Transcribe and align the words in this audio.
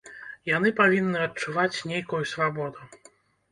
Яны 0.57 0.71
павінны 0.79 1.19
адчуваць 1.27 1.83
нейкую 1.93 2.23
свабоду. 2.35 2.93